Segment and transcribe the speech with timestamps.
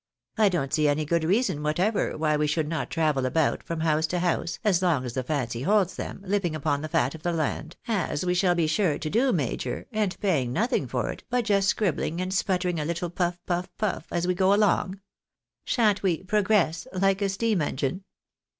[0.37, 4.07] 1 don't see any good reason whatever why we should not travel about from house
[4.07, 7.31] to house, as long as the fancy holds them, living upon the fat of the
[7.31, 11.45] land, as we shall be sure to do, major, and paying nothing for it but
[11.45, 14.99] just scribbling and sputtering a little puff, puff, puff, as we go along.
[15.65, 18.03] Shan't we 'p?wy/ ew' like a steam engine!